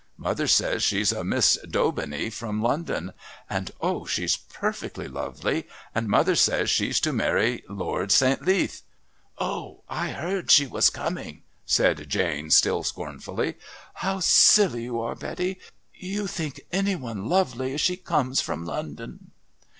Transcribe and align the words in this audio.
Mother 0.17 0.47
says 0.47 0.81
she's 0.81 1.11
a 1.11 1.23
Miss 1.23 1.59
Daubeney 1.63 2.31
from 2.33 2.59
London 2.59 3.13
and 3.47 3.69
oh! 3.81 4.07
she's 4.07 4.35
perfectly 4.35 5.07
lovely! 5.07 5.67
and 5.93 6.07
mother 6.07 6.35
says 6.35 6.71
she's 6.71 6.99
to 7.01 7.13
marry 7.13 7.63
Lord 7.69 8.11
St. 8.11 8.41
Leath" 8.43 8.81
"Oh! 9.37 9.83
I 9.87 10.07
heard 10.09 10.49
she 10.49 10.65
was 10.65 10.89
coming," 10.89 11.43
said 11.67 12.09
Jane, 12.09 12.49
still 12.49 12.81
scornfully. 12.81 13.59
"How 13.93 14.21
silly 14.21 14.85
you 14.85 14.99
are, 14.99 15.13
Betty! 15.13 15.59
You 15.93 16.25
think 16.25 16.61
any 16.71 16.95
one 16.95 17.29
lovely 17.29 17.75
if 17.75 17.81
she 17.81 17.95
comes 17.95 18.41
from 18.41 18.65
London." 18.65 19.29